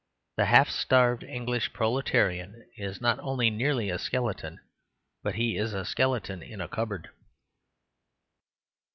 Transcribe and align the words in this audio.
The 0.37 0.45
half 0.45 0.71
starved 0.71 1.21
English 1.23 1.73
proletarian 1.73 2.67
is 2.75 2.99
not 3.01 3.19
only 3.19 3.51
nearly 3.51 3.91
a 3.91 3.99
skeleton 3.99 4.59
but 5.21 5.35
he 5.35 5.57
is 5.57 5.75
a 5.75 5.85
skeleton 5.85 6.41
in 6.41 6.59
a 6.59 6.67
cupboard. 6.67 7.09